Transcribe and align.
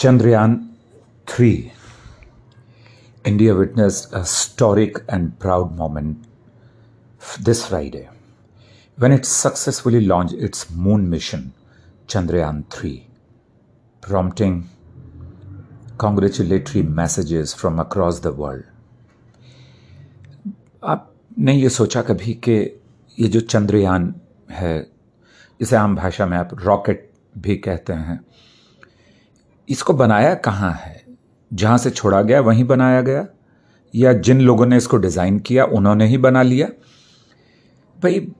Chandrayaan 0.00 0.70
3. 1.26 1.72
India 3.26 3.54
witnessed 3.54 4.14
a 4.14 4.20
historic 4.20 4.96
and 5.06 5.38
proud 5.38 5.76
moment 5.76 6.24
this 7.38 7.66
Friday 7.66 8.08
when 8.96 9.12
it 9.12 9.26
successfully 9.26 10.00
launched 10.00 10.32
its 10.32 10.70
moon 10.70 11.10
mission, 11.10 11.52
Chandrayaan 12.06 12.64
3, 12.70 13.08
prompting 14.00 14.70
congratulatory 15.98 16.82
messages 16.82 17.52
from 17.52 17.78
across 17.78 18.20
the 18.20 18.32
world. 18.32 18.64
आपने 20.82 21.52
ये 21.52 21.68
सोचा 21.68 22.02
कभी 22.02 22.34
कि 22.48 22.56
ये 23.18 23.28
जो 23.28 23.40
चंद्रयान 23.40 24.14
है 24.50 24.74
इसे 25.60 25.76
आम 25.76 25.96
भाषा 25.96 26.26
में 26.26 26.36
आप 26.38 26.58
रॉकेट 26.64 27.08
भी 27.38 27.56
कहते 27.68 27.92
हैं 27.92 28.20
इसको 29.70 29.92
बनाया 29.92 30.34
कहाँ 30.34 30.72
है? 30.72 31.04
जहाँ 31.52 31.78
से 31.78 31.90
छोड़ा 31.90 32.22
गया, 32.22 32.40
वहीं 32.40 32.64
बनाया 32.64 33.00
गया? 33.00 33.26
या 33.94 34.12
जिन 34.12 34.40
लोगों 34.40 34.66
ने 34.66 34.76
इसको 34.76 34.96
डिज़ाइन 34.96 35.38
किया, 35.38 35.64
उन्होंने 35.64 36.06
ही 36.06 36.18
बना 36.18 36.42
लिया? 36.42 36.68
भाई, 38.02 38.32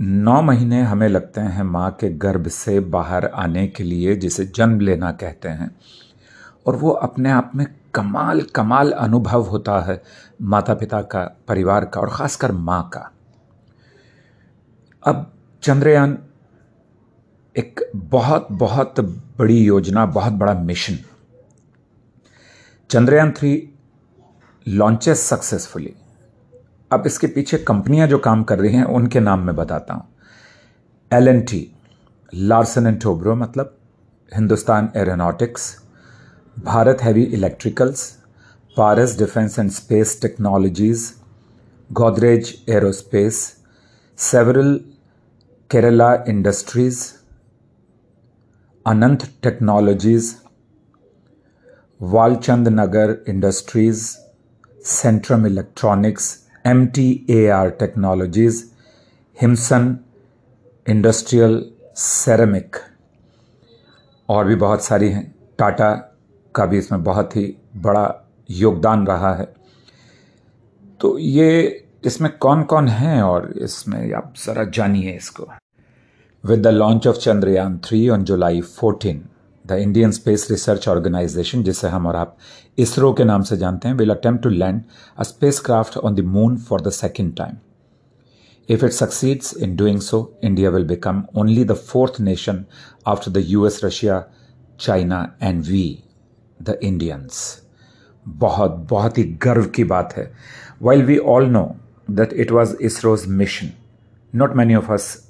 नौ 0.00 0.42
महीने 0.42 0.82
हमें 0.82 1.08
लगते 1.08 1.40
हैं 1.40 1.62
माँ 1.62 1.90
के 2.00 2.08
गर्भ 2.08 2.48
से 2.48 2.80
बाहर 2.80 3.26
आने 3.26 3.66
के 3.66 3.84
लिए, 3.84 4.16
जिसे 4.16 4.44
जन्म 4.44 4.80
लेना 4.80 5.12
कहते 5.12 5.48
हैं। 5.48 5.76
और 6.66 6.76
वो 6.76 6.90
अपने 6.90 7.30
आप 7.30 7.52
में 7.54 7.66
कमाल 7.94 8.40
कमाल 8.42 8.92
अनुभव 8.92 9.42
होता 9.42 9.80
है 9.80 10.02
माता 10.42 10.74
पिता 10.74 11.02
का, 11.02 11.42
परिवार 11.48 11.84
का 11.84 12.00
और 12.00 12.10
ख़ासकर 12.10 12.52
माँ 12.52 12.90
का। 12.94 13.12
अब 15.06 15.32
चंद्रयान 15.62 16.18
एक 17.56 17.80
बहुत 17.94 18.46
बहुत 18.52 19.00
बड़ी 19.38 19.58
योजना, 19.58 20.04
बहुत 20.06 20.32
बड़ा 20.32 20.54
mission. 20.54 20.98
Chandrayaan 22.90 23.32
three 23.38 23.50
launches 24.66 25.26
successfully 25.28 25.94
अब 26.90 27.02
इसके 27.06 27.26
पीछे 27.26 27.58
कंपनियाँ 27.58 28.06
जो 28.08 28.18
काम 28.18 28.42
कर 28.44 28.58
रही 28.58 28.74
हैं, 28.74 28.84
उनके 28.84 29.20
नाम 29.20 29.46
में 29.46 29.54
बताता 29.56 29.94
हूँ। 29.94 30.08
L 31.10 31.28
N 31.28 31.40
T 31.42 31.66
Larsen 32.32 32.86
and 32.86 33.00
Toubro 33.02 33.34
मतलब 33.36 33.76
Hindustan 34.32 34.90
aeronautics 34.96 35.70
Bharat 36.56 37.02
heavy 37.02 37.22
electricals 37.34 38.10
Paras 38.76 39.18
defence 39.18 39.58
and 39.58 39.70
space 39.70 40.18
technologies 40.22 41.10
Godrej 41.90 42.54
aerospace 42.70 43.40
several 44.18 44.78
Kerala 45.70 46.14
industries 46.28 47.02
Ananth 48.86 49.22
technologies 49.42 50.34
Walchand 52.00 52.68
Nagar 52.68 53.14
industries 53.28 54.02
Centum 54.84 55.46
electronics 55.46 56.26
M 56.66 56.84
T 56.86 57.04
A 57.30 57.46
R 57.50 57.70
technologies 57.80 58.64
Himson 59.36 59.96
industrial 60.86 61.64
ceramic 61.96 62.76
और 64.28 64.46
भी 64.46 64.54
बहुत 64.56 64.84
सारी 64.84 65.08
हैं। 65.08 65.24
टाटा 65.58 65.92
का 66.54 66.66
भी 66.66 66.78
इसमें 66.78 67.02
बहुत 67.04 67.36
ही 67.36 67.46
बड़ा 67.76 68.06
योगदान 68.50 69.06
रहा 69.06 69.34
है। 69.34 69.52
तो 71.00 71.18
ये 71.18 71.50
इसमें 72.06 72.30
कौन 72.38 72.62
कौन 72.64 72.88
हैं 72.88 73.22
और 73.22 73.52
इसमें 73.58 74.12
आप 74.14 74.34
ज़रा 74.46 74.64
जानिए 74.64 75.16
इसको। 75.16 75.52
With 76.43 76.63
the 76.63 76.71
launch 76.71 77.05
of 77.05 77.17
Chandrayaan 77.17 77.81
3 77.81 78.09
on 78.09 78.23
July 78.23 78.61
14, 78.61 79.27
the 79.65 79.81
Indian 79.81 80.11
Space 80.13 80.49
Research 80.49 80.87
Organization, 80.87 81.63
जिसे 81.63 81.87
हम 81.87 82.05
और 82.07 82.15
आप 82.15 82.37
इसरो 82.79 83.11
के 83.13 83.23
नाम 83.23 83.43
से 83.43 83.57
जानते 83.57 83.87
हैं, 83.87 83.97
will 83.97 84.13
attempt 84.15 84.43
to 84.43 84.49
land 84.49 84.83
a 85.17 85.25
spacecraft 85.25 85.97
on 85.97 86.15
the 86.15 86.23
moon 86.35 86.57
for 86.57 86.79
the 86.79 86.91
second 86.91 87.35
time. 87.35 87.57
If 88.67 88.83
it 88.83 88.93
succeeds 88.93 89.53
in 89.53 89.75
doing 89.75 89.99
so, 90.01 90.31
India 90.41 90.71
will 90.71 90.83
become 90.83 91.27
only 91.33 91.63
the 91.63 91.75
fourth 91.75 92.19
nation 92.19 92.65
after 93.05 93.29
the 93.29 93.41
US, 93.57 93.81
Russia, 93.81 94.27
China 94.77 95.35
and 95.39 95.65
we, 95.67 96.03
the 96.59 96.77
Indians. 96.83 97.61
बहुत 98.27 98.71
बहुत 98.89 99.17
ही 99.17 99.23
गर्व 99.43 99.65
की 99.75 99.83
बात 99.83 100.13
है 100.17 100.31
While 100.79 101.05
we 101.09 101.17
all 101.19 101.47
know 101.55 101.67
that 102.09 102.33
it 102.33 102.51
was 102.51 102.75
ISRO's 102.89 103.25
mission, 103.27 103.71
not 104.33 104.55
many 104.55 104.75
of 104.75 104.89
us 104.89 105.27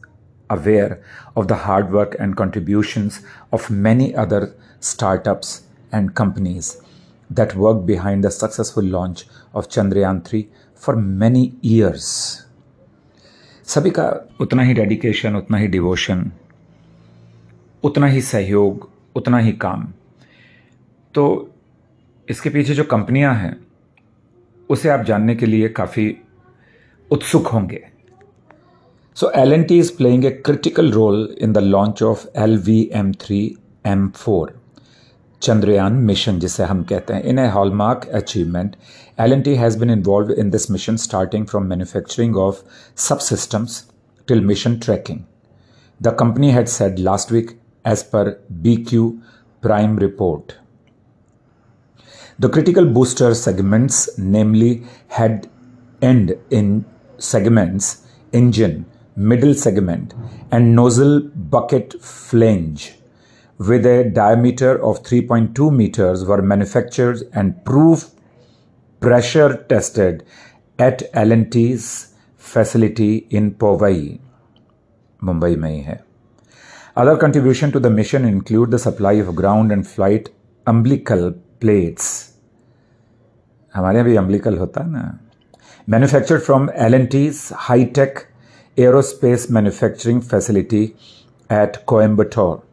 aware 0.54 1.00
of 1.36 1.48
the 1.48 1.58
hard 1.64 1.92
work 1.92 2.16
and 2.18 2.36
contributions 2.36 3.20
of 3.52 3.70
many 3.88 4.14
other 4.14 4.42
startups 4.80 5.62
and 5.92 6.14
companies 6.14 6.70
that 7.30 7.54
worked 7.56 7.86
behind 7.86 8.24
the 8.24 8.30
successful 8.30 8.82
launch 8.84 9.26
of 9.54 9.68
Chandrayaan 9.68 10.22
3 10.24 10.48
for 10.76 10.96
many 10.96 11.44
years. 11.62 12.06
सभी 13.66 13.90
का 13.90 14.06
उतना 14.40 14.62
ही 14.62 14.74
dedication 14.74 15.36
उतना 15.36 15.58
ही 15.58 15.66
devotion 15.74 16.30
उतना 17.84 18.06
ही 18.06 18.20
सहयोग 18.22 18.88
उतना 19.16 19.38
ही 19.38 19.52
काम 19.64 19.86
तो 21.14 21.24
इसके 22.28 22.50
पीछे 22.50 22.74
जो 22.74 22.84
कंपनियाँ 22.90 23.34
हैं 23.34 23.54
उसे 24.70 24.88
आप 24.88 25.04
जानने 25.04 25.34
के 25.36 25.46
लिए 25.46 25.68
काफ़ी 25.78 26.06
उत्सुक 27.10 27.46
होंगे 27.46 27.82
So 29.13 29.29
L&T 29.29 29.79
is 29.79 29.91
playing 29.91 30.25
a 30.25 30.31
critical 30.31 30.91
role 30.91 31.25
in 31.45 31.53
the 31.53 31.61
launch 31.61 32.01
of 32.03 32.31
LVM3M4 32.33 34.53
Chandrayaan 35.45 35.97
mission 36.09 36.39
जिसे 36.39 36.63
हम 36.63 36.83
कहते 36.91 37.13
हैं 37.13 37.23
in 37.31 37.39
a 37.39 37.49
hallmark 37.55 38.05
achievement 38.19 38.75
L&T 39.25 39.55
has 39.55 39.75
been 39.81 39.91
involved 39.95 40.31
in 40.43 40.49
this 40.55 40.65
mission 40.75 40.97
starting 41.03 41.45
from 41.51 41.67
manufacturing 41.67 42.35
of 42.43 42.61
subsystems 43.07 43.75
till 44.27 44.41
mission 44.51 44.79
tracking 44.85 45.19
the 46.07 46.13
company 46.21 46.49
had 46.57 46.69
said 46.69 46.99
last 47.09 47.31
week 47.37 47.51
as 47.93 48.03
per 48.03 48.23
BQ 48.65 49.03
prime 49.61 49.95
report 50.05 50.55
the 52.39 52.49
critical 52.49 52.85
booster 52.97 53.33
segments 53.33 54.09
namely 54.17 54.83
head 55.07 55.49
end 56.01 56.37
in 56.51 56.85
segments 57.17 58.03
engine 58.41 58.85
middle 59.15 59.53
segment 59.53 60.13
and 60.51 60.75
nozzle 60.75 61.19
bucket 61.55 61.93
flange 62.01 62.93
with 63.57 63.85
a 63.85 64.03
diameter 64.03 64.81
of 64.83 65.01
3.2 65.03 65.75
meters 65.75 66.23
were 66.25 66.41
manufactured 66.41 67.23
and 67.33 67.63
proof 67.65 68.11
pressure 68.99 69.65
tested 69.69 70.23
at 70.77 71.03
L&T's 71.13 72.13
facility 72.37 73.25
in 73.29 73.51
Powai, 73.51 74.19
Mumbai 75.21 75.57
में 75.57 75.85
hai. 75.85 75.99
Other 76.95 77.17
contribution 77.17 77.71
to 77.71 77.79
the 77.79 77.89
mission 77.89 78.25
include 78.25 78.71
the 78.71 78.79
supply 78.79 79.13
of 79.13 79.35
ground 79.35 79.71
and 79.71 79.87
flight 79.87 80.29
umbilical 80.67 81.33
plates. 81.59 82.33
हमारे 83.75 83.95
यहाँ 83.95 84.05
भी 84.05 84.15
umbilical 84.17 84.57
होता 84.59 84.83
है 84.83 84.91
ना 84.91 85.19
manufactured 85.87 86.41
from 86.43 86.69
L&T's 86.75 87.49
high-tech 87.67 88.25
aerospace 88.77 89.49
manufacturing 89.49 90.21
facility 90.21 90.95
at 91.49 91.85
Coimbatore. 91.85 92.63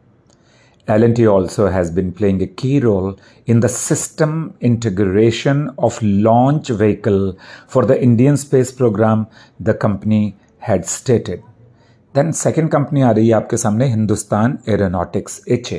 L&T 0.87 1.25
also 1.25 1.67
has 1.67 1.89
been 1.89 2.11
playing 2.11 2.41
a 2.43 2.47
key 2.47 2.79
role 2.79 3.17
in 3.47 3.59
the 3.61 3.69
system 3.69 4.55
integration 4.61 5.71
of 5.79 5.99
launch 6.03 6.69
vehicle 6.69 7.37
for 7.67 7.85
the 7.85 7.99
Indian 8.01 8.37
space 8.37 8.71
program, 8.71 9.25
the 9.59 9.73
company 9.73 10.35
had 10.59 10.85
stated. 10.85 11.41
Then 12.13 12.33
second 12.33 12.69
company 12.69 13.03
आ 13.03 13.11
रही 13.11 13.27
है 13.27 13.33
आपके 13.35 13.57
सामने 13.57 13.85
Hindustan 13.87 14.57
Aeronautics 14.69 15.41
H 15.51 15.73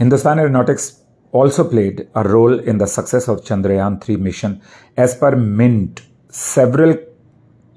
Hindustan 0.00 0.38
Aeronautics 0.38 1.02
also 1.32 1.64
played 1.64 2.08
a 2.14 2.22
role 2.24 2.58
in 2.58 2.78
the 2.78 2.86
success 2.86 3.28
of 3.28 3.44
Chandrayaan 3.44 4.00
3 4.00 4.16
mission. 4.16 4.60
As 4.96 5.14
per 5.14 5.36
Mint, 5.36 6.00
several 6.28 6.96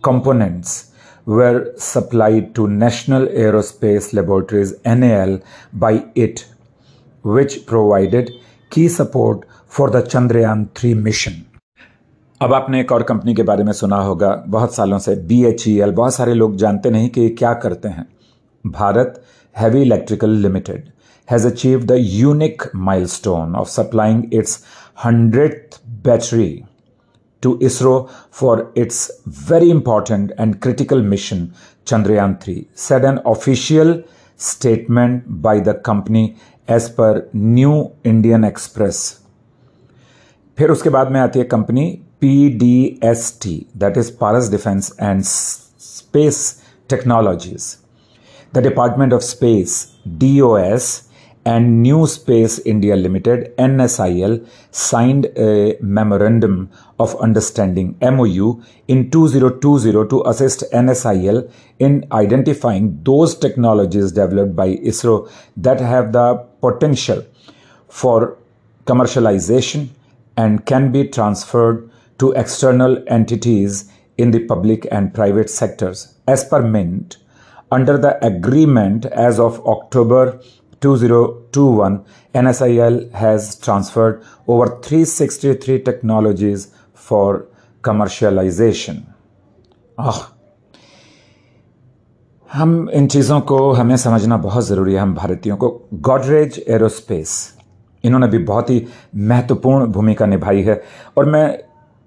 components 0.02 0.89
were 1.31 1.73
supplied 1.79 2.55
to 2.57 2.67
National 2.69 3.27
Aerospace 3.43 4.13
Laboratories 4.13 4.75
NAL 4.85 5.39
by 5.75 5.93
it, 6.17 6.47
which 7.25 7.67
provided 7.67 8.31
key 8.73 8.89
support 8.91 9.45
for 9.67 9.91
the 9.91 10.03
Chandrayaan 10.05 10.67
3 10.75 10.95
mission. 11.07 11.35
अब 12.41 12.53
आपने 12.55 12.81
एक 12.81 12.93
और 12.93 13.03
company 13.03 13.35
के 13.35 13.43
बारे 13.43 13.65
में 13.65 13.73
सुना 13.73 13.97
होगा 14.03 14.31
बहुत 14.49 14.75
सालों 14.75 14.99
से 14.99 15.15
बी 15.31 15.43
एच 15.47 15.67
ई 15.69 15.77
एल 15.81 15.91
बहुत 15.95 16.15
सारे 16.15 16.35
लोग 16.35 16.57
जानते 16.57 16.91
नहीं 16.91 17.09
कि 17.17 17.29
क्या 17.39 17.53
करते 17.65 17.89
हैं 17.89 18.07
Bharat 18.65 19.23
heavy 19.57 19.83
electrical 19.83 20.31
limited 20.43 20.89
has 21.29 21.47
achieve 21.47 21.85
the 21.87 21.97
unique 22.01 22.63
milestone 22.89 23.55
of 23.57 23.69
supplying 23.71 24.35
its 24.35 24.59
hundred 25.05 25.75
battery 26.07 26.51
to 27.42 27.58
ISRO 27.60 28.10
for 28.32 28.72
its 28.76 29.12
very 29.26 29.70
important 29.70 30.32
and 30.38 30.62
critical 30.62 31.02
mission 31.02 31.54
Chandrayaan 31.86 32.42
3, 32.42 32.68
said 32.74 33.06
an 33.06 33.20
official 33.26 34.04
statement 34.40 35.42
by 35.42 35.60
the 35.60 35.76
company 35.76 36.36
as 36.68 36.90
per 36.90 37.12
New 37.36 37.74
Indian 38.06 38.46
Express 38.46 38.98
फिर 40.58 40.72
उसके 40.72 40.90
बाद 40.90 41.12
में 41.12 41.20
आती 41.20 41.40
है 41.40 41.46
company 41.46 41.86
P 42.22 42.50
D 42.60 43.00
S 43.04 43.38
T 43.42 43.56
that 43.78 43.98
is 43.98 44.10
Paras 44.18 44.50
defence 44.52 44.92
and 45.02 45.22
space 45.24 46.40
technologies 46.90 47.76
the 48.56 48.64
department 48.64 49.14
of 49.14 49.22
space 49.22 49.76
D 50.08 50.40
O 50.42 50.56
S 50.58 50.88
and 51.45 51.83
New 51.83 52.07
Space 52.07 52.59
India 52.61 52.97
Limited 52.97 53.57
NSIL 53.57 54.47
signed 54.71 55.27
a 55.37 55.77
memorandum 55.81 56.71
of 56.99 57.19
understanding 57.21 57.97
MOU 58.03 58.63
in 58.89 59.11
2020 59.11 60.09
to 60.09 60.23
assist 60.27 60.65
NSIL 60.73 61.51
in 61.79 62.07
identifying 62.13 63.03
those 63.05 63.35
technologies 63.35 64.13
developed 64.13 64.55
by 64.55 64.77
ISRO 64.77 65.31
that 65.57 65.81
have 65.81 66.13
the 66.13 66.35
potential 66.61 67.25
for 67.89 68.37
commercialization 68.85 69.89
and 70.37 70.67
can 70.67 70.93
be 70.93 71.09
transferred 71.09 71.91
to 72.19 72.33
external 72.33 73.03
entities 73.07 73.91
in 74.19 74.31
the 74.31 74.45
public 74.45 74.87
and 74.91 75.15
private 75.15 75.49
sectors. 75.49 76.15
As 76.27 76.45
per 76.45 76.61
mint 76.61 77.17
under 77.73 77.97
the 77.97 78.23
agreement 78.25 79.07
as 79.07 79.39
of 79.39 79.65
October 79.67 80.41
2021, 80.83 82.05
NSIL 82.35 83.13
has 83.13 83.55
transferred 83.57 84.23
over 84.49 84.67
363 84.67 85.79
technologies 85.79 86.69
for 87.09 87.47
commercialization. 87.85 88.95
आह 89.99 90.21
हम 92.53 92.91
इन 92.91 93.07
चीज़ों 93.07 93.41
को 93.41 93.73
हमें 93.73 93.97
समझना 93.97 94.37
बहुत 94.37 94.65
ज़रूरी 94.65 94.95
है 94.95 95.01
हम 95.01 95.15
भारतीयों 95.15 95.57
को। 95.57 95.89
गॉडरेज 95.95 96.65
एरोस्पेस 96.69 97.57
इन्होंने 98.05 98.27
भी 98.27 98.39
बहुत 98.39 98.71
ही 98.71 98.87
महत्वपूर्ण 99.17 99.87
भूमिका 99.87 100.27
निभाई 100.27 100.63
है। 100.63 100.83
और 101.17 101.25
मैं 101.25 101.59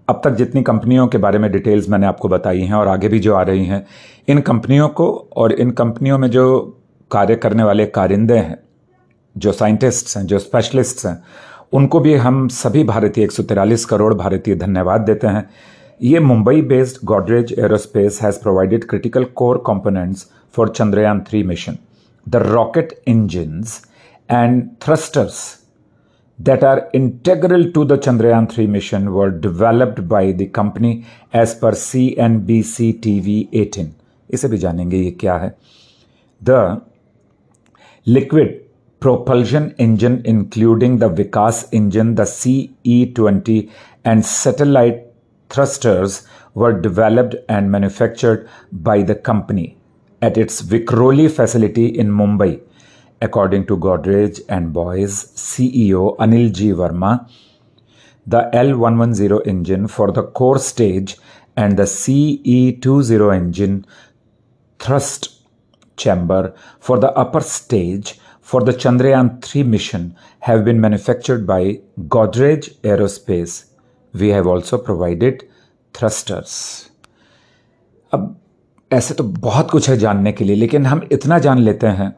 अब 0.10 0.22
तक 0.24 0.32
जितनी 0.32 0.64
कंपनियों 0.64 1.08
के 1.08 1.18
बारे 1.18 1.40
में 1.40 1.52
डिटेल्स 1.52 1.90
मैंने 1.90 2.08
आपको 2.08 2.30
बताई 2.30 2.62
हैं 2.62 2.74
और 2.74 2.88
आगे 2.88 3.08
भी 3.08 3.20
जो 3.20 3.34
आ 3.36 3.42
रही 3.42 3.66
हैं 3.66 3.86
इन 4.28 4.42
कंपनियों 4.42 4.90
को 4.90 5.30
और 5.38 5.52
इन 5.52 5.72
कंपनियों 5.72 6.18
में 6.18 6.30
जो 6.30 6.80
कार्य 7.14 7.36
करने 7.36 7.64
वाले 7.64 7.86
कारिंदे 7.86 8.38
हैं, 8.38 8.58
जो 9.38 9.52
साइंटिस्ट्स 9.52 10.18
हैं, 10.18 10.26
जो 10.26 10.40
स्पेशलिस्ट्स 10.40 11.06
हैं, 11.06 11.24
उनको 11.74 12.00
भी 12.00 12.14
हम 12.16 12.48
सभी 12.48 12.84
भारतीय 12.84 13.24
एक 13.24 13.86
करोड़ 13.90 14.14
भारतीय 14.14 14.56
धन्यवाद 14.56 15.02
देते 15.02 15.28
हैं। 15.28 15.50
ये 16.02 16.20
Mumbai 16.20 16.62
based 16.62 17.06
Godrej 17.06 17.56
aerospace 17.60 18.20
has 18.22 18.40
provided 18.42 18.84
critical 18.84 19.24
core 19.24 19.64
components 19.68 20.28
for 20.56 20.70
Chandrayaan 20.70 21.22
three 21.22 21.44
mission 21.44 21.78
the 22.30 22.36
rocket 22.36 23.02
engine 23.08 23.64
and 24.32 24.70
thrusters 24.86 25.44
that 26.40 26.64
are 26.64 26.80
integral 26.98 27.64
to 27.74 27.82
the 27.90 27.96
Chandrayaan 28.06 28.48
3 28.52 28.64
mission 28.76 29.04
were 29.16 29.30
developed 29.44 30.00
by 30.14 30.22
the 30.40 30.48
company 30.58 30.90
as 31.42 31.52
per 31.62 31.72
CNBC 31.82 32.88
TV 33.04 33.36
18. 33.54 33.92
इसे 34.30 34.48
भी 34.48 34.58
जानेंगे 34.58 34.98
ये 34.98 35.12
क्या 35.12 35.36
है। 35.38 35.56
The 36.44 36.82
Liquid 38.06 38.66
propulsion 39.00 39.74
engine 39.78 40.22
including 40.26 40.98
the 40.98 41.10
Vikas 41.10 41.70
engine, 41.72 42.16
the 42.16 42.26
CE-20 42.26 43.72
and 44.04 44.26
satellite 44.26 45.08
thrusters 45.50 46.28
were 46.54 46.74
developed 46.74 47.36
and 47.48 47.72
manufactured 47.72 48.50
by 48.74 49.04
the 49.04 49.16
company 49.16 49.78
at 50.22 50.38
its 50.38 50.62
Vikroli 50.62 51.32
facility 51.32 51.98
in 51.98 52.10
Mumbai. 52.10 52.62
According 53.22 53.68
to 53.68 53.78
Godrej 53.78 54.42
and 54.50 54.74
Boys 54.74 55.28
CEO 55.36 56.18
Anil 56.18 56.52
G. 56.52 56.72
Verma, 56.72 57.30
the 58.28 58.50
L110 58.54 59.48
engine 59.48 59.88
for 59.88 60.12
the 60.12 60.24
core 60.24 60.60
stage 60.60 61.16
and 61.56 61.78
the 61.78 61.84
CE20 61.84 63.34
engine 63.34 63.86
thrust 64.80 65.43
chamber 65.98 66.54
for 66.80 66.98
the 67.00 67.12
upper 67.14 67.42
stage 67.42 68.20
for 68.42 68.62
the 68.62 68.74
Chandrayaan 68.74 69.42
3 69.42 69.64
mission 69.64 70.16
have 70.40 70.66
been 70.66 70.80
manufactured 70.82 71.46
by 71.48 71.80
Godrej 72.08 72.76
Aerospace. 72.82 73.66
We 74.14 74.30
have 74.30 74.48
also 74.48 74.78
provided 74.78 75.44
thrusters. 75.96 76.90
अब 78.14 78.36
ऐसे 78.92 79.14
तो 79.14 79.24
बहुत 79.24 79.72
कुछ 79.72 79.90
है 79.90 79.98
जानने 79.98 80.32
के 80.32 80.46
लिए 80.46 80.56
लेकिन 80.56 80.86
हम 80.86 81.02
इतना 81.12 81.40
जान 81.40 81.60
लेते 81.60 81.88
हैं 82.00 82.14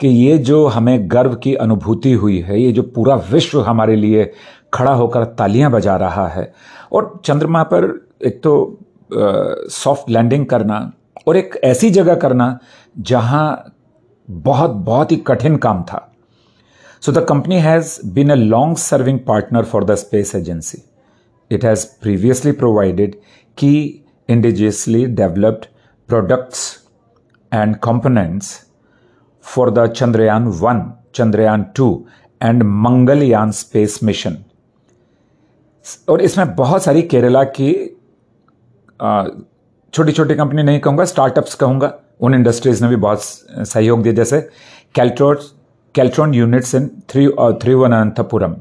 कि 0.00 0.08
ये 0.08 0.38
जो 0.38 0.66
हमें 0.66 1.10
गर्व 1.10 1.34
की 1.42 1.54
अनुभूति 1.64 2.12
हुई 2.12 2.38
है 2.40 2.60
ये 2.60 2.70
जो 2.72 2.82
पूरा 2.94 3.14
विश्व 3.30 3.60
हमारे 3.62 3.96
लिए 3.96 4.32
खड़ा 4.74 4.92
होकर 4.92 5.24
तालियाँ 5.38 5.70
बजा 5.70 5.96
रहा 5.96 6.26
है 6.28 6.52
और 6.92 7.20
चंद्रमा 7.24 7.62
पर 7.72 7.84
एक 8.26 8.42
तो 8.42 8.54
सॉफ्ट 9.70 10.10
लैंडिंग 10.10 10.46
करना 10.46 10.80
और 11.28 11.36
एक 11.36 11.58
ऐसी 11.64 11.90
जगह 11.90 12.14
करना 12.24 12.58
जहाँ 12.96 13.74
बहुत 14.28 14.70
बहुत 14.86 15.12
ही 15.12 15.16
कठिन 15.26 15.56
काम 15.56 15.82
था। 15.82 16.08
So 17.02 17.12
the 17.12 17.24
company 17.28 17.58
has 17.60 17.98
been 18.14 18.30
a 18.30 18.34
long 18.34 18.76
serving 18.76 19.18
partner 19.28 19.64
for 19.64 19.84
the 19.84 19.94
space 19.94 20.34
agency 20.34 20.82
it 21.50 21.64
has 21.64 21.86
previously 22.02 22.52
provided 22.52 23.14
key 23.58 24.04
indigenously 24.28 25.04
developed 25.06 25.66
products 26.08 26.60
and 27.52 27.76
components 27.76 28.58
for 29.44 29.70
the 29.70 29.86
Chandrayaan 29.92 30.46
one 30.60 30.92
Chandrayaan 31.14 31.64
two 31.76 31.88
and 32.40 32.62
Mangalyaan 32.62 33.50
space 33.52 33.98
mission 34.04 34.36
और 36.08 36.20
इसमें 36.22 36.54
बहुत 36.56 36.82
सारी 36.82 37.02
केरला 37.02 37.42
की 37.58 37.72
छोटी 39.94 40.12
छोटी 40.12 40.34
company 40.34 40.62
नहीं 40.62 40.80
कहूँगा 40.80 41.04
startups 41.04 41.54
कहूँगा। 41.54 41.92
उन 42.22 42.34
इंडस्ट्रीज़ 42.34 42.82
ने 42.84 42.88
भी 42.90 42.96
बहुत 42.96 43.22
सहयोग 43.68 44.02
दिया 44.02 44.14
जैसे 44.14 44.40
कैल्ट्रोट 44.94 45.40
Keltron 45.94 46.34
units 46.34 46.74
in 46.74 46.88
three 47.10 47.26
Thiruvananthapuram 47.62 48.54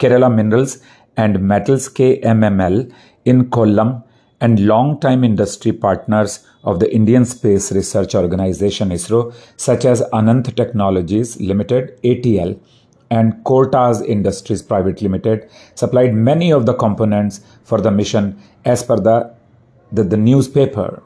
Kerala 0.00 0.28
minerals 0.28 0.80
and 1.16 1.36
metals 1.52 1.88
K 1.98 2.10
M 2.26 2.44
M 2.44 2.60
L 2.60 2.86
in 3.26 3.42
Kollam 3.56 3.92
and 4.40 4.58
long 4.60 4.96
time 5.02 5.24
industry 5.24 5.72
partners 5.84 6.40
of 6.64 6.78
the 6.78 6.88
Indian 6.92 7.24
space 7.24 7.72
research 7.72 8.16
organisation 8.16 8.92
ISRO 8.92 9.30
such 9.58 9.86
as 9.86 10.02
Ananth 10.14 10.50
technologies 10.56 11.36
limited 11.42 11.94
A 12.04 12.14
T 12.22 12.36
L 12.38 12.56
and 13.10 13.32
कोर्टाज 13.44 14.02
industries 14.08 14.62
private 14.68 15.02
limited 15.02 15.46
supplied 15.76 16.14
many 16.28 16.52
of 16.52 16.64
the 16.64 16.76
components 16.80 17.42
for 17.68 17.80
the 17.80 17.92
mission 17.92 18.32
as 18.66 18.82
per 18.86 19.00
the 19.92 20.14
newspaper 20.50 21.00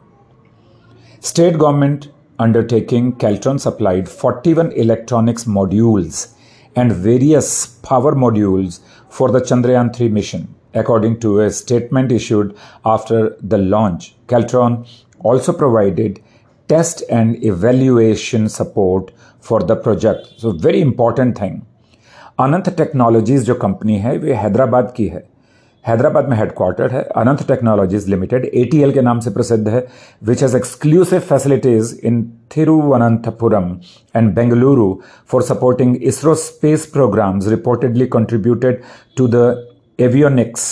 State 1.20 1.58
government 1.58 2.10
undertaking 2.40 3.16
Caltron 3.16 3.60
supplied 3.60 4.10
41 4.10 4.72
electronics 4.74 5.46
modules 5.46 6.34
and 6.76 6.92
various 6.92 7.68
power 7.68 8.14
modules 8.14 8.80
for 9.10 9.32
the 9.32 9.40
Chandrayaan 9.40 9.96
3 9.96 10.10
mission. 10.10 10.54
According 10.74 11.20
to 11.20 11.42
a 11.42 11.52
statement 11.52 12.12
issued 12.12 12.56
after 12.84 13.38
the 13.42 13.58
launch, 13.58 14.16
Caltron 14.28 14.86
also 15.20 15.54
provided 15.54 16.22
test 16.68 17.04
and 17.10 17.44
evaluation 17.44 18.50
support 18.50 19.12
for 19.40 19.60
the 19.62 19.76
project. 19.76 20.34
So 20.38 20.52
very 20.52 20.82
important 20.82 21.38
thing. 21.38 21.66
Anant 22.40 22.76
Technologies 22.76 23.44
जो 23.44 23.56
company 23.56 23.98
है 24.00 24.18
वे 24.18 24.34
हैदराबाद 24.34 24.94
की 24.98 25.08
है 25.08 25.24
हैदराबाद 25.89 26.29
में 26.29 26.37
headquarter 26.37 26.91
है। 26.91 27.03
अनंत 27.17 27.47
technologies 27.49 28.09
limited 28.11 28.45
ATL 28.45 28.93
के 28.93 29.03
नाम 29.03 29.21
से 29.21 29.31
प्रसिद्ध 29.31 29.69
है 29.69 29.87
which 30.25 30.43
has 30.43 30.57
exclusive 30.57 31.21
facilities 31.29 31.95
in 32.07 32.23
Thiruvananthapuram 32.57 33.77
and 34.17 34.35
Bengaluru 34.35 34.95
for 35.31 35.43
supporting 35.43 35.97
ISRO 36.03 36.35
space 36.35 36.87
programmes 36.93 37.49
reportedly 37.49 38.07
contributed 38.07 38.83
to 39.17 39.29
the 39.29 39.47
avionics 40.01 40.69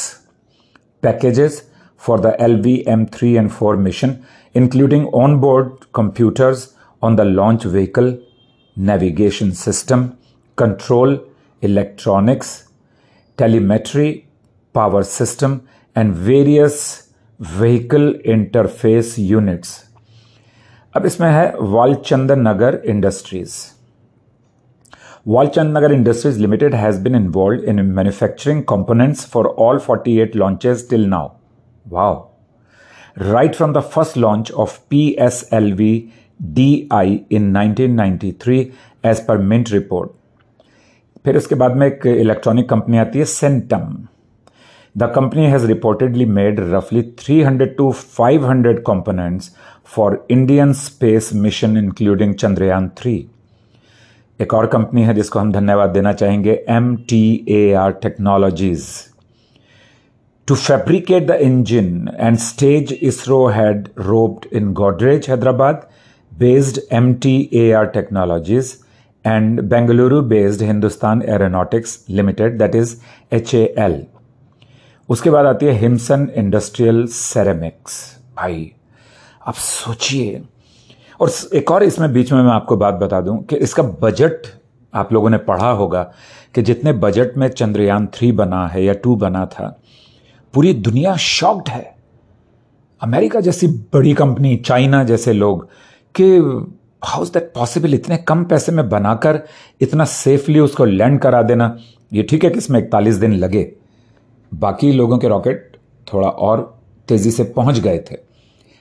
packages 1.02 1.62
for 2.00 2.18
the 2.18 2.36
LVM3 2.38 3.38
and 3.38 3.52
4 3.52 3.76
mission, 3.76 4.24
including 4.54 5.08
onboard 5.08 5.70
computers 5.92 6.74
on 7.02 7.16
the 7.16 7.24
launch 7.24 7.64
vehicle, 7.64 8.18
navigation 8.76 9.52
system, 9.52 10.16
control, 10.58 11.18
electronics, 11.62 12.68
telemetry, 13.38 14.25
power 14.76 15.02
system 15.04 15.60
and 15.96 16.14
various 16.24 16.82
vehicle 17.40 18.14
interface 18.26 19.14
units 19.18 19.70
अब 20.94 21.06
इसमें 21.06 21.28
है 21.28 21.52
Walchand 21.60 22.32
Nagar 22.38 22.80
industries 22.86 23.54
Walchand 25.26 25.76
Nagar 25.76 25.92
industries 25.92 26.38
limited 26.40 26.74
has 26.74 27.00
been 27.02 27.14
involved 27.14 27.64
in 27.64 27.80
manufacturing 27.86 28.62
components 28.64 29.26
for 29.30 29.46
all 29.60 29.78
48 29.80 30.18
eight 30.18 30.36
launches 30.36 30.86
till 30.90 31.06
now 31.06 31.28
wow 31.84 32.14
right 33.20 33.54
from 33.54 33.72
the 33.72 33.80
first 33.86 34.16
launch 34.18 34.50
of 34.54 34.78
P 34.90 35.08
S 35.20 35.48
L 35.52 35.72
V 35.74 35.92
D 36.54 36.68
I 36.92 37.20
in 37.30 37.50
nineteen 37.50 37.94
ninety 37.94 38.32
three 38.42 38.60
as 39.04 39.26
per 39.26 39.38
Mint 39.44 39.72
report 39.72 40.10
फिर 41.24 41.36
उसके 41.36 41.54
बाद 41.54 41.76
में 41.76 41.86
एक 41.86 42.06
electronic 42.08 42.68
company 42.68 42.98
आती 42.98 43.18
है 43.18 43.24
Centum 43.24 43.96
The 44.95 45.11
company 45.15 45.45
has 45.51 45.65
reportedly 45.65 46.25
made 46.37 46.59
रफली 46.73 47.01
300 47.19 47.67
to 47.77 47.91
500 48.19 48.73
components 48.87 49.51
for 49.95 50.25
Indian 50.31 50.73
space 50.79 51.29
mission 51.35 51.77
including 51.77 52.33
Chandrayaan 52.35 52.89
three 52.97 53.15
एक 54.39 54.53
और 54.53 54.65
कंपनी 54.73 55.03
है 55.03 55.13
जिसको 55.13 55.39
हम 55.39 55.51
धन्यवाद 55.51 55.89
देना 55.93 56.13
चाहेंगे 56.13 56.63
M 56.69 56.95
T 57.09 57.23
A 57.49 57.71
R 57.83 57.91
technologies 58.03 58.87
to 60.47 60.55
fabricate 60.55 61.27
the 61.27 61.37
engine 61.41 62.09
and 62.19 62.37
stage 62.49 62.97
ISRO 63.01 63.45
had 63.59 63.87
roped 63.99 64.53
in 64.57 64.73
Godrej 64.73 65.29
Hyderabad 65.29 65.87
based 66.31 66.79
MTAR 66.91 67.93
Technologies 67.93 68.83
and 69.25 69.59
Bengaluru 69.59 70.27
based 70.27 70.61
Hindustan 70.61 71.21
Aeronautics 71.23 72.07
Limited 72.09 72.57
that 72.59 72.73
is 72.73 72.99
HAL. 73.31 74.07
उसके 75.08 75.30
बाद 75.30 75.46
आती 75.46 75.66
है 75.66 75.72
हिमसन 75.72 76.28
इंडस्ट्रियल 76.36 77.06
सेरेमिक्स। 77.06 78.18
भाई, 78.36 78.72
आप 79.46 79.54
सोचिए। 79.54 80.42
और 81.20 81.30
एक 81.54 81.70
और 81.70 81.82
इसमें 81.82 82.12
बीच 82.12 82.32
में 82.32 82.42
मैं 82.42 82.52
आपको 82.52 82.76
बात 82.76 82.94
बता 82.94 83.20
दूँ 83.20 83.42
कि 83.44 83.56
इसका 83.56 83.82
बजट 84.02 84.46
आप 84.94 85.12
लोगों 85.12 85.30
ने 85.30 85.38
पढ़ा 85.38 85.70
होगा 85.70 86.02
कि 86.54 86.62
जितने 86.62 86.92
बजट 86.92 87.36
में 87.36 87.48
चंद्रयान 87.48 88.06
थ्री 88.06 88.32
बना 88.32 88.66
है 88.68 88.84
या 88.84 88.92
टू 88.94 89.14
बना 89.16 89.44
था, 89.46 89.80
पूरी 90.54 90.72
दुनिया 90.74 91.16
शॉक्ड 91.16 91.68
है। 91.68 91.94
अमेरिका 93.02 93.40
जैसी 93.40 93.66
बड़ी 93.66 94.14
कंपनी, 94.14 94.56
चाइना 94.56 95.04
जैसे 95.04 95.32
लोग, 95.32 95.68
कि 96.14 96.36
हाउ 97.04 97.22
इज़ 97.22 97.32
दैट 97.32 97.52
पॉसिबल 97.54 97.94
इतने 97.94 98.16
कम 98.18 98.44
पैसे 98.44 98.72
में 98.72 98.88
बनाकर 98.88 99.42
इतना 99.80 100.04
सेफली 100.04 100.60
उसको 100.60 100.84
लैंड 100.84 101.20
करा 101.20 101.42
देना। 101.42 101.76
ये 102.12 102.22
ठीक 102.22 102.44
है 102.44 102.50
कि 102.50 102.58
इसमें 102.58 102.80
इकतालीस 102.80 103.14
दिन 103.14 103.32
लगे। 103.32 103.62
बाकी 104.52 104.92
लोगों 104.92 105.18
के 105.18 105.28
रॉकेट 105.28 105.76
थोड़ा 106.06 106.28
और 106.28 106.60
तेज़ी 107.08 107.30
से 107.30 107.44
पहुँच 107.56 107.78
गए 107.78 107.98
थे। 108.10 108.16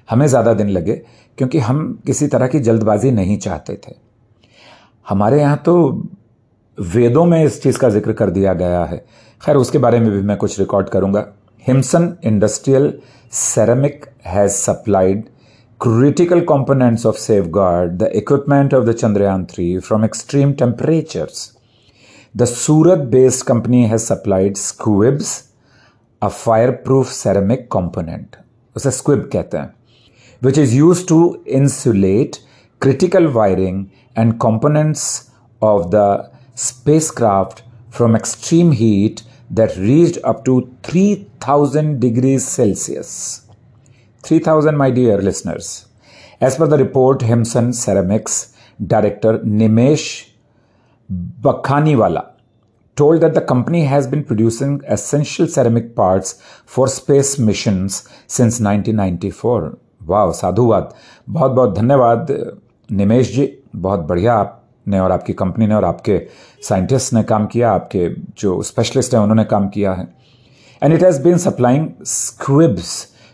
हमें 0.10 0.26
ज़्यादा 0.28 0.54
दिन 0.54 0.70
लगे 0.70 0.94
क्योंकि 1.38 1.60
हम 1.60 2.00
किसी 2.06 2.28
तरह 2.28 2.48
की 2.48 2.60
जल्दबाजी 2.60 3.12
नहीं 3.12 3.38
चाहते 3.38 3.74
थे। 3.88 3.96
हमारे 5.10 5.40
यहाँ 5.40 5.58
तो 5.66 5.76
वेदों 6.78 7.26
में 7.26 7.44
इस 7.44 7.62
चीज़ 7.64 7.78
का 7.80 7.90
ज़िक्र 7.90 8.14
कर 8.14 8.30
दिया 8.30 8.54
गया 8.54 8.84
है। 8.86 8.98
खैर 9.42 9.56
उसके 9.56 9.78
बारे 9.78 10.00
में 10.00 10.10
भी 10.12 10.22
मैं 10.22 10.38
कुछ 10.38 10.60
रिकॉर्ड 10.60 10.90
करूँगा। 10.90 11.26
Himson 11.68 12.16
industrial 12.26 12.94
ceramic 13.34 14.06
has 14.26 14.52
supplied 14.52 15.24
critical 15.82 16.40
critical 16.40 16.42
components 16.50 17.06
of 17.06 17.18
safeguard 17.18 18.00
the 18.00 18.08
equipment 18.18 18.74
of 18.74 18.86
the 18.86 18.94
Chandrayaan 18.94 19.42
3 19.50 19.80
from 19.80 20.04
extreme 20.04 20.56
temperatures. 20.56 21.58
The 22.36 22.48
Surat 22.48 23.10
based 23.10 23.46
company 23.46 23.88
has 23.88 24.08
supplied 24.08 24.58
squibs, 24.58 25.50
a 26.22 26.30
fireproof 26.30 27.12
ceramic 27.24 27.70
component. 27.78 28.36
उसे 28.78 28.92
squib 28.92 29.30
कहते 29.32 29.58
हैं 29.58 29.74
which 30.46 30.58
is 30.62 30.74
used 30.76 31.08
to 31.12 31.20
insulate 31.60 32.40
critical 32.86 33.28
wiring 33.38 33.78
and 34.16 34.40
components 34.40 35.32
of 35.62 35.92
the 35.92 36.30
spacecraft 36.56 37.64
from 37.90 38.16
extreme 38.16 38.72
heat 38.72 39.24
that 39.50 39.76
reached 39.78 40.20
up 40.24 40.44
to 40.46 40.70
3000 40.84 42.00
degrees 42.00 42.46
Celsius. 42.48 43.48
3000, 44.24 44.76
my 44.76 44.90
dear 44.92 45.18
listeners. 45.22 45.88
As 46.42 46.58
per 46.58 46.68
the 46.68 46.78
report, 46.78 47.20
Himson 47.20 47.74
Ceramics 47.74 48.54
director 48.86 49.40
Nimesh 49.40 50.30
Bakhaniwala 51.12 52.35
told 52.98 53.22
that 53.22 53.34
the 53.34 53.42
company 53.42 53.84
has 53.86 54.06
been 54.08 54.24
producing 54.24 54.76
essential 54.88 55.48
ceramic 55.48 55.96
parts 55.96 56.36
for 56.76 56.88
space 56.88 57.32
missions 57.40 57.98
since 58.28 58.60
1994. 58.60 59.72
वाह 60.04 60.32
साधुवाद। 60.32 60.94
बहुत 61.30 61.52
बहुत 61.52 61.76
धन्यवाद, 61.76 62.28
निमेश 62.90 63.34
जी। 63.36 63.52
बहुत 63.76 64.00
बढ़िया 64.00 64.34
आपने 64.34 65.00
और 65.00 65.12
आपकी 65.12 65.34
कंपनी 65.34 65.68
ने 65.68 65.76
और 65.76 65.86
आपके 65.86 66.22
साइंटिस्ट 66.68 67.14
ने 67.14 67.24
काम 67.24 67.46
किया, 67.46 67.72
आपके 67.72 68.10
जो 68.38 68.62
स्पेशलिस्ट 68.62 69.14
हैं, 69.14 69.22
उन्होंने 69.22 69.44
काम 69.44 69.68
किया 69.70 69.94
है। 69.94 70.08
And 70.82 70.94
it 70.94 71.04
has 71.04 71.22
been 71.24 71.38
supplying 71.38 71.90
squibs 72.06 72.92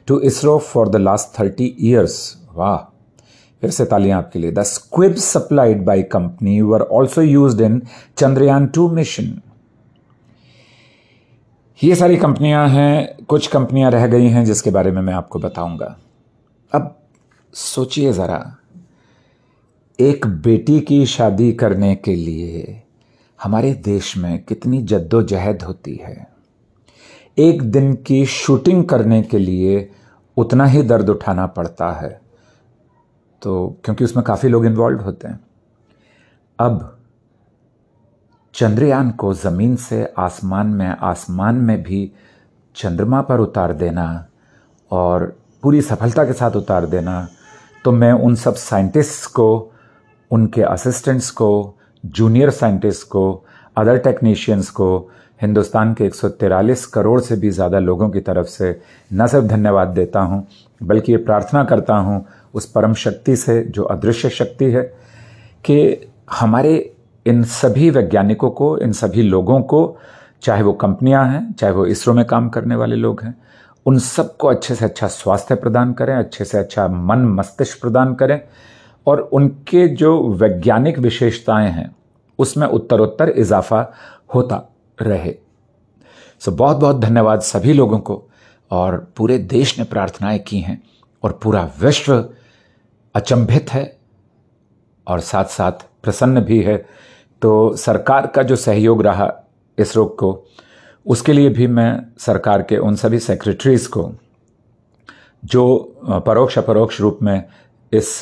to 0.07 0.19
ISRO 0.19 0.57
for 0.57 0.89
the 0.89 0.95
last 0.95 1.39
thirty 1.39 1.75
years 1.79 2.17
वाह 2.55 2.77
फिर 3.61 3.69
से 3.69 3.85
तालियाँ 3.85 4.17
आपके 4.17 4.39
लिए। 4.39 4.51
The 4.51 4.63
squib 4.63 5.15
supplied 5.15 5.85
by 5.85 6.03
company 6.11 6.59
were 6.61 6.81
also 6.81 7.21
used 7.21 7.61
in 7.63 7.81
Chandrayaan 8.17 8.67
two 8.67 8.89
mission 8.89 9.41
ये 11.81 11.95
सारी 11.95 12.17
कंपनियाँ 12.17 12.67
हैं, 12.69 13.25
कुछ 13.25 13.47
कंपनियाँ 13.47 13.89
रह 13.91 14.05
गई 14.07 14.27
हैं 14.27 14.43
जिसके 14.45 14.69
बारे 14.69 14.91
में 14.91 15.01
मैं 15.01 15.13
आपको 15.13 15.39
बताऊँगा। 15.39 15.95
अब 16.71 16.95
सोचिए 17.53 18.11
ज़रा, 18.13 18.57
एक 19.99 20.27
बेटी 20.43 20.79
की 20.79 21.05
शादी 21.05 21.51
करने 21.53 21.93
के 21.95 22.15
लिए 22.15 22.81
हमारे 23.39 23.73
देश 23.85 24.15
में 24.17 24.43
कितनी 24.43 24.81
जद्दोजहद 24.83 25.63
होती 25.63 25.95
है। 25.95 26.27
एक 27.37 27.63
दिन 27.63 27.93
की 28.07 28.25
शूटिंग 28.27 28.85
करने 28.85 29.21
के 29.23 29.39
लिए 29.39 29.89
उतना 30.37 30.65
ही 30.65 30.83
दर्द 30.83 31.09
उठाना 31.09 31.47
पड़ता 31.49 31.91
है 31.93 32.19
तो 33.41 33.77
क्योंकि 33.85 34.03
उसमें 34.03 34.25
काफ़ी 34.25 34.49
लोग 34.49 34.65
इन्वॉल्व 34.65 35.01
होते 35.01 35.27
हैं। 35.27 35.39
अब 36.59 36.97
चंद्रयान 38.53 39.11
को 39.11 39.33
ज़मीन 39.33 39.75
से 39.75 40.13
आसमान 40.17 40.67
में 40.67 40.87
आसमान 40.87 41.55
में 41.55 41.83
भी 41.83 42.11
चंद्रमा 42.75 43.21
पर 43.21 43.39
उतार 43.39 43.73
देना 43.73 44.27
और 44.91 45.37
पूरी 45.63 45.81
सफलता 45.81 46.25
के 46.25 46.33
साथ 46.33 46.51
उतार 46.51 46.85
देना 46.85 47.27
तो 47.85 47.91
मैं 47.91 48.11
उन 48.13 48.35
सब 48.35 48.55
साइंटिस्ट्स 48.55 49.25
को, 49.25 49.71
उनके 50.31 50.61
असिस्टेंट्स 50.61 51.29
को, 51.29 51.75
जूनियर 52.05 52.49
साइंटिस्ट 52.49 53.07
को, 53.07 53.45
अदर 53.77 53.97
टेक्नीशियंस 53.97 54.69
को, 54.69 55.09
हिंदुस्तान 55.41 55.93
के 55.93 56.05
एक 56.05 56.13
करोड़ 56.93 57.21
से 57.21 57.35
भी 57.35 57.49
ज़्यादा 57.49 57.79
लोगों 57.79 58.09
की 58.09 58.19
तरफ़ 58.19 58.47
से 58.47 58.81
न 59.13 59.27
सिर्फ़ 59.27 59.45
धन्यवाद 59.45 59.87
देता 59.87 60.19
हूँ, 60.19 60.47
बल्कि 60.83 61.11
ये 61.11 61.17
प्रार्थना 61.17 61.63
करता 61.63 61.95
हूँ 61.95 62.25
उस 62.53 62.65
परम 62.71 62.93
शक्ति 62.93 63.35
से, 63.35 63.61
जो 63.61 63.83
अदृश्य 63.83 64.29
शक्ति 64.29 64.65
है, 64.65 64.81
कि 65.65 66.09
हमारे 66.31 66.95
इन 67.25 67.43
सभी 67.43 67.89
वैज्ञानिकों 67.89 68.49
को, 68.51 68.77
इन 68.77 68.91
सभी 68.91 69.21
लोगों 69.21 69.61
को, 69.61 69.97
चाहे 70.41 70.63
वो 70.63 70.73
कंपनियाँ 70.73 71.27
हैं, 71.27 71.53
चाहे 71.53 71.73
वो 71.73 71.85
इसरो 71.85 72.13
में 72.13 72.25
काम 72.25 72.49
करने 72.49 72.75
वाले 72.75 72.95
लोग 72.95 73.21
हैं, 73.23 73.41
उन 73.85 73.99
सबको 73.99 74.47
अच्छे 74.47 74.75
से 74.75 74.85
अच्छा 74.85 75.07
स्वास्थ्य 75.07 75.55
प्रदान 75.55 75.93
करें, 75.93 76.15
अच्छे 76.15 76.45
से 76.45 76.57
अच्छा 76.57 76.87
मन 76.87 77.19
मस्तिष्क 77.19 77.81
प्रदान 77.81 78.15
करें 78.15 78.41
और 79.07 79.19
उनके 79.19 79.87
जो 79.87 80.29
वैज्ञानिक 80.29 80.99
विशेषताएँ 80.99 81.69
हैं, 81.69 81.95
उसमें 82.39 82.67
उत्तरोत्तर 82.67 83.29
इजाफा 83.29 83.93
होता 84.35 84.69
रहे। 85.01 85.35
सो 86.39 86.51
बहुत 86.51 86.77
बहुत 86.77 86.99
धन्यवाद 86.99 87.41
सभी 87.41 87.73
लोगों 87.73 87.99
को 87.99 88.27
और 88.71 89.13
पूरे 89.17 89.37
देश 89.37 89.79
ने 89.79 89.85
प्रार्थनाएँ 89.85 90.39
की 90.39 90.59
हैं 90.59 90.83
और 91.23 91.39
पूरा 91.43 91.71
विश्व 91.81 92.29
अचंभित 93.15 93.73
है 93.73 93.97
और 95.07 95.19
साथ 95.19 95.45
साथ 95.45 95.90
प्रसन्न 96.03 96.41
भी 96.41 96.61
है 96.61 96.77
तो 97.41 97.75
सरकार 97.77 98.27
का 98.27 98.43
जो 98.43 98.55
सहयोग 98.55 99.01
रहा 99.03 99.31
इसरो 99.77 100.05
को, 100.05 100.45
उसके 101.05 101.33
लिए 101.33 101.49
भी 101.49 101.67
मैं 101.67 102.01
सरकार 102.19 102.61
के 102.61 102.77
उन 102.77 102.95
सभी 102.95 103.19
सेक्रेटरीज 103.19 103.87
को, 103.87 104.11
जो 105.43 105.97
परोक्ष 106.25 106.57
अपरोक्ष 106.57 106.99
रूप 107.01 107.19
में 107.21 107.43
इस 107.91 108.19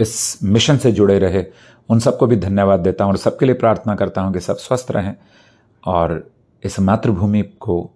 इस 0.00 0.38
मिशन 0.42 0.76
से 0.76 0.92
जुड़े 0.92 1.18
रहे, 1.18 1.44
उन 1.88 1.98
सबको 1.98 2.26
भी 2.26 2.36
धन्यवाद 2.36 2.80
देता 2.80 3.04
हूँ 3.04 3.12
और 3.12 3.18
सबके 3.18 3.46
लिए 3.46 3.54
प्रार्थना 3.54 3.94
करता 3.94 4.20
हूँ 4.20 4.32
कि 4.32 4.40
सब 4.40 4.56
स्वस्थ 4.56 4.90
रहें 4.90 5.14
और 5.86 6.30
इस 6.62 6.78
मातृभूमि 6.80 7.42
को, 7.42 7.90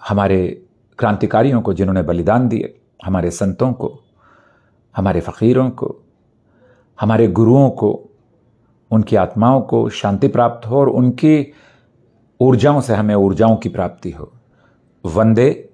हमारे 0.00 0.62
क्रांतिकारियों 0.98 1.60
को 1.60 1.74
जिन्होंने 1.74 2.02
बलिदान 2.02 2.48
दिए, 2.48 2.74
हमारे 3.04 3.30
संतों 3.30 3.72
को, 3.72 3.98
हमारे 4.94 5.20
फ़कीरों 5.20 5.70
को 5.70 5.94
हमारे 7.00 7.28
गुरुओं 7.28 7.70
को, 7.70 8.10
उनकी 8.90 9.16
आत्माओं 9.16 9.60
को 9.60 9.88
शांति 9.88 10.28
प्राप्त 10.28 10.66
हो 10.66 10.78
और 10.78 10.88
उनकी 10.88 11.52
ऊर्जाओं 12.40 12.80
से 12.80 12.94
हमें 12.94 13.14
ऊर्जाओं 13.14 13.56
की 13.56 13.68
प्राप्ति 13.68 14.10
हो। 14.10 14.32
वंदे 15.06 15.68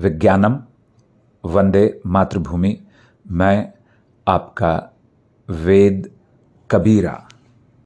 विज्ञानम, 0.00 0.58
वंदे 1.44 2.00
मातृभूमि, 2.06 2.80
मैं 3.30 3.72
आपका 4.28 4.90
वेद 5.50 6.10
कबीरा। 6.70 7.28